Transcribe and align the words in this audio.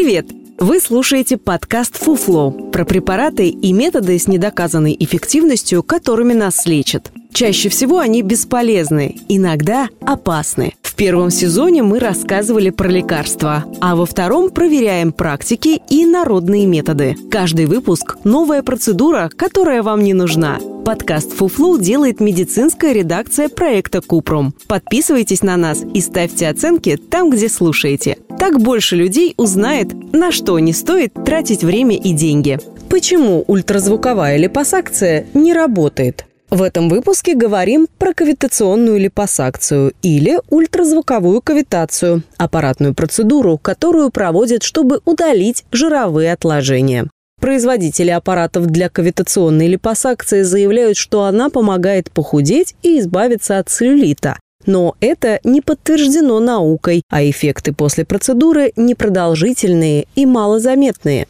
Привет! 0.00 0.26
Вы 0.60 0.78
слушаете 0.78 1.36
подкаст 1.36 1.96
«Фуфло» 1.96 2.52
про 2.52 2.84
препараты 2.84 3.48
и 3.48 3.72
методы 3.72 4.16
с 4.16 4.28
недоказанной 4.28 4.96
эффективностью, 4.96 5.82
которыми 5.82 6.34
нас 6.34 6.66
лечат. 6.66 7.10
Чаще 7.32 7.68
всего 7.68 7.98
они 7.98 8.22
бесполезны, 8.22 9.16
иногда 9.28 9.88
опасны. 10.00 10.74
В 10.82 10.94
первом 10.94 11.30
сезоне 11.30 11.82
мы 11.82 11.98
рассказывали 11.98 12.70
про 12.70 12.86
лекарства, 12.88 13.64
а 13.80 13.96
во 13.96 14.06
втором 14.06 14.50
проверяем 14.50 15.10
практики 15.10 15.82
и 15.90 16.06
народные 16.06 16.66
методы. 16.66 17.16
Каждый 17.28 17.66
выпуск– 17.66 18.18
новая 18.22 18.62
процедура, 18.62 19.32
которая 19.36 19.82
вам 19.82 20.04
не 20.04 20.14
нужна. 20.14 20.60
Подкаст 20.84 21.32
«Фуфлу» 21.32 21.76
делает 21.76 22.20
медицинская 22.20 22.92
редакция 22.92 23.48
проекта 23.48 24.00
«Купрум». 24.00 24.54
Подписывайтесь 24.68 25.42
на 25.42 25.56
нас 25.56 25.82
и 25.92 26.00
ставьте 26.00 26.48
оценки 26.48 26.96
там, 26.96 27.30
где 27.30 27.48
слушаете. 27.48 28.18
Так 28.38 28.60
больше 28.60 28.96
людей 28.96 29.34
узнает, 29.36 29.92
на 30.12 30.30
что 30.30 30.58
не 30.58 30.72
стоит 30.72 31.12
тратить 31.24 31.64
время 31.64 31.96
и 31.96 32.12
деньги. 32.12 32.58
Почему 32.88 33.44
ультразвуковая 33.46 34.36
липосакция 34.36 35.26
не 35.34 35.52
работает? 35.52 36.24
В 36.50 36.62
этом 36.62 36.88
выпуске 36.88 37.34
говорим 37.34 37.88
про 37.98 38.14
кавитационную 38.14 38.98
липосакцию 38.98 39.92
или 40.00 40.40
ультразвуковую 40.48 41.42
кавитацию– 41.42 42.22
аппаратную 42.38 42.94
процедуру, 42.94 43.58
которую 43.58 44.10
проводят, 44.10 44.62
чтобы 44.62 45.02
удалить 45.04 45.64
жировые 45.72 46.32
отложения. 46.32 47.10
Производители 47.38 48.10
аппаратов 48.10 48.66
для 48.66 48.88
кавитационной 48.88 49.68
липосакции 49.68 50.42
заявляют, 50.42 50.96
что 50.96 51.24
она 51.24 51.50
помогает 51.50 52.10
похудеть 52.10 52.74
и 52.82 52.98
избавиться 52.98 53.58
от 53.58 53.68
целлюлита. 53.68 54.38
Но 54.68 54.96
это 55.00 55.40
не 55.44 55.62
подтверждено 55.62 56.40
наукой, 56.40 57.02
а 57.08 57.24
эффекты 57.24 57.72
после 57.72 58.04
процедуры 58.04 58.74
непродолжительные 58.76 60.06
и 60.14 60.26
малозаметные. 60.26 61.26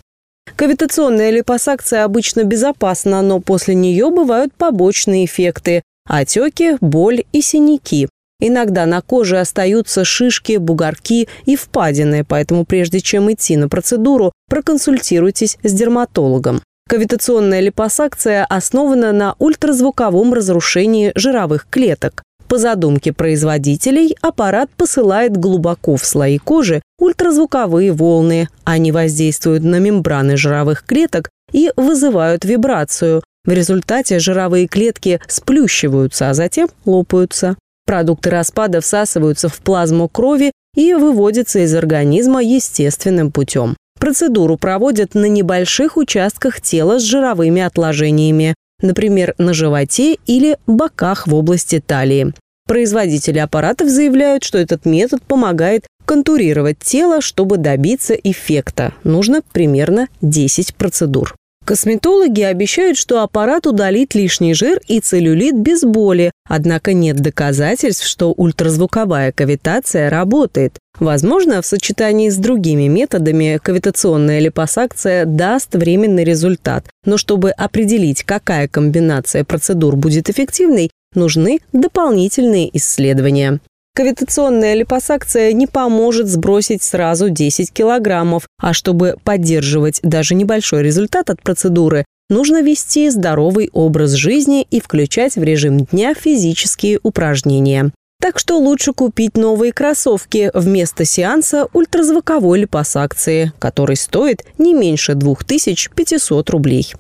Кавитационная 0.56 1.30
липосакция 1.30 2.02
обычно 2.02 2.42
безопасна, 2.42 3.22
но 3.22 3.38
после 3.38 3.76
нее 3.76 4.10
бывают 4.10 4.52
побочные 4.54 5.24
эффекты– 5.24 5.82
отеки, 6.08 6.78
боль 6.80 7.22
и 7.32 7.40
синяки. 7.40 8.08
Иногда 8.40 8.86
на 8.86 9.02
коже 9.02 9.38
остаются 9.38 10.04
шишки, 10.04 10.56
бугорки 10.56 11.28
и 11.44 11.54
впадины, 11.54 12.24
поэтому 12.24 12.64
прежде 12.64 13.00
чем 13.00 13.30
идти 13.32 13.56
на 13.56 13.68
процедуру, 13.68 14.32
проконсультируйтесь 14.50 15.58
с 15.62 15.72
дерматологом. 15.72 16.60
Кавитационная 16.88 17.60
липосакция 17.60 18.44
основана 18.44 19.12
на 19.12 19.36
ультразвуковом 19.38 20.34
разрушении 20.34 21.12
жировых 21.14 21.68
клеток. 21.70 22.24
По 22.48 22.56
задумке 22.56 23.12
производителей, 23.12 24.16
аппарат 24.22 24.70
посылает 24.74 25.36
глубоко 25.36 25.96
в 25.96 26.04
слои 26.04 26.38
кожи 26.38 26.80
ультразвуковые 26.98 27.92
волны. 27.92 28.48
Они 28.64 28.90
воздействуют 28.90 29.64
на 29.64 29.78
мембраны 29.78 30.38
жировых 30.38 30.84
клеток 30.84 31.28
и 31.52 31.70
вызывают 31.76 32.46
вибрацию. 32.46 33.22
В 33.44 33.52
результате 33.52 34.18
жировые 34.18 34.66
клетки 34.66 35.20
сплющиваются, 35.28 36.30
а 36.30 36.34
затем 36.34 36.68
лопаются. 36.86 37.56
Продукты 37.86 38.30
распада 38.30 38.80
всасываются 38.80 39.48
в 39.48 39.58
плазму 39.58 40.08
крови 40.08 40.52
и 40.74 40.94
выводятся 40.94 41.60
из 41.60 41.74
организма 41.74 42.42
естественным 42.42 43.30
путем. 43.30 43.76
Процедуру 43.98 44.56
проводят 44.56 45.14
на 45.14 45.26
небольших 45.26 45.96
участках 45.96 46.60
тела 46.60 46.98
с 46.98 47.02
жировыми 47.02 47.60
отложениями 47.60 48.54
например, 48.80 49.34
на 49.38 49.54
животе 49.54 50.18
или 50.26 50.58
боках 50.66 51.26
в 51.26 51.34
области 51.34 51.80
талии. 51.80 52.32
Производители 52.66 53.38
аппаратов 53.38 53.88
заявляют, 53.88 54.44
что 54.44 54.58
этот 54.58 54.84
метод 54.84 55.22
помогает 55.22 55.86
контурировать 56.04 56.78
тело, 56.78 57.20
чтобы 57.20 57.56
добиться 57.56 58.14
эффекта. 58.14 58.94
Нужно 59.04 59.42
примерно 59.52 60.08
10 60.22 60.74
процедур. 60.74 61.34
Косметологи 61.68 62.40
обещают, 62.40 62.96
что 62.96 63.22
аппарат 63.22 63.66
удалит 63.66 64.14
лишний 64.14 64.54
жир 64.54 64.80
и 64.88 65.00
целлюлит 65.00 65.54
без 65.54 65.82
боли, 65.82 66.32
однако 66.48 66.94
нет 66.94 67.16
доказательств, 67.16 68.06
что 68.06 68.32
ультразвуковая 68.34 69.32
кавитация 69.32 70.08
работает. 70.08 70.78
Возможно, 70.98 71.60
в 71.60 71.66
сочетании 71.66 72.30
с 72.30 72.38
другими 72.38 72.88
методами 72.88 73.60
кавитационная 73.62 74.38
липосакция 74.38 75.26
даст 75.26 75.74
временный 75.74 76.24
результат, 76.24 76.86
но 77.04 77.18
чтобы 77.18 77.50
определить, 77.50 78.22
какая 78.22 78.66
комбинация 78.66 79.44
процедур 79.44 79.94
будет 79.94 80.30
эффективной, 80.30 80.90
нужны 81.14 81.58
дополнительные 81.74 82.74
исследования. 82.78 83.60
Кавитационная 83.98 84.74
липосакция 84.74 85.52
не 85.52 85.66
поможет 85.66 86.28
сбросить 86.28 86.84
сразу 86.84 87.30
10 87.30 87.72
килограммов, 87.72 88.46
а 88.56 88.72
чтобы 88.72 89.16
поддерживать 89.24 89.98
даже 90.04 90.36
небольшой 90.36 90.84
результат 90.84 91.30
от 91.30 91.42
процедуры, 91.42 92.04
нужно 92.30 92.62
вести 92.62 93.10
здоровый 93.10 93.70
образ 93.72 94.12
жизни 94.12 94.64
и 94.70 94.80
включать 94.80 95.34
в 95.34 95.42
режим 95.42 95.80
дня 95.80 96.14
физические 96.14 97.00
упражнения. 97.02 97.90
Так 98.22 98.38
что 98.38 98.56
лучше 98.60 98.92
купить 98.92 99.36
новые 99.36 99.72
кроссовки 99.72 100.52
вместо 100.54 101.04
сеанса 101.04 101.66
ультразвуковой 101.72 102.60
липосакции, 102.60 103.52
который 103.58 103.96
стоит 103.96 104.44
не 104.58 104.74
меньше 104.74 105.16
2500 105.16 106.50
рублей. 106.50 106.92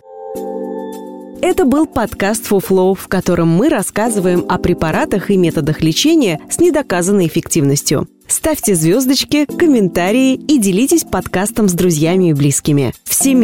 Это 1.50 1.64
был 1.64 1.86
подкаст 1.86 2.44
«Фуфлоу», 2.44 2.92
в 2.94 3.08
котором 3.08 3.48
мы 3.48 3.70
рассказываем 3.70 4.44
о 4.50 4.58
препаратах 4.58 5.30
и 5.30 5.38
методах 5.38 5.80
лечения 5.80 6.38
с 6.50 6.60
недоказанной 6.60 7.26
эффективностью. 7.26 8.06
Ставьте 8.26 8.74
звездочки, 8.74 9.46
комментарии 9.46 10.34
и 10.34 10.58
делитесь 10.58 11.04
подкастом 11.04 11.70
с 11.70 11.72
друзьями 11.72 12.28
и 12.28 12.32
близкими. 12.34 12.92
Всеми 13.04 13.36